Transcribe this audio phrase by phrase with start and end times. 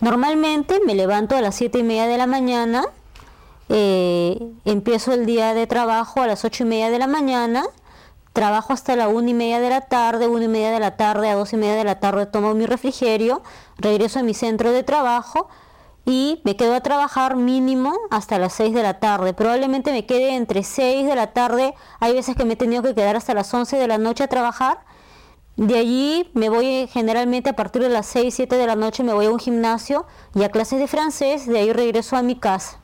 [0.00, 2.84] Normalmente me levanto a las 7 y media de la mañana,
[3.68, 7.64] eh, empiezo el día de trabajo a las 8 y media de la mañana,
[8.32, 11.28] trabajo hasta la 1 y media de la tarde, 1 y media de la tarde
[11.28, 13.42] a 2 y media de la tarde tomo mi refrigerio,
[13.76, 15.48] regreso a mi centro de trabajo
[16.06, 19.34] y me quedo a trabajar mínimo hasta las 6 de la tarde.
[19.34, 22.94] Probablemente me quede entre 6 de la tarde, hay veces que me he tenido que
[22.94, 24.78] quedar hasta las 11 de la noche a trabajar.
[25.60, 29.12] De allí me voy generalmente a partir de las 6, 7 de la noche me
[29.12, 32.79] voy a un gimnasio y a clases de francés, de ahí regreso a mi casa.